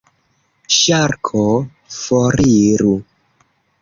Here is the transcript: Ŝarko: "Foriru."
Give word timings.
Ŝarko: 0.77 1.43
"Foriru." 1.99 2.95